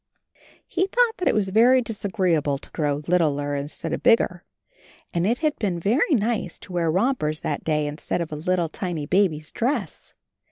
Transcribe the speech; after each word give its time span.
He 0.67 0.87
thought 0.87 1.17
that 1.17 1.27
it 1.27 1.35
was 1.35 1.49
very 1.49 1.79
disagreeable 1.79 2.57
to 2.57 2.71
grow 2.71 3.03
littler 3.07 3.53
in 3.55 3.67
stead 3.67 3.93
of 3.93 4.01
bigger, 4.01 4.43
and 5.13 5.27
it 5.27 5.37
had 5.45 5.55
been 5.59 5.79
very 5.79 6.15
nice 6.15 6.57
to 6.57 6.73
wear 6.73 6.89
rompers 6.89 7.41
that 7.41 7.63
day 7.63 7.85
instead 7.85 8.19
of 8.19 8.31
a 8.31 8.35
little 8.35 8.67
tiny 8.67 9.05
baby's 9.05 9.51
dress. 9.51 10.15